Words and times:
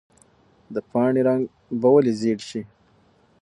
د 0.73 0.75
پاڼې 0.89 1.21
رنګ 1.27 1.43
به 1.79 1.87
ولې 1.93 2.13
ژېړ 2.19 2.39
شي؟ 2.49 2.61